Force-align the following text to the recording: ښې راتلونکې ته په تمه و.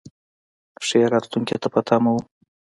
ښې 0.85 1.01
راتلونکې 1.13 1.55
ته 1.61 1.67
په 1.73 1.79
تمه 1.87 2.09
و. 2.13 2.17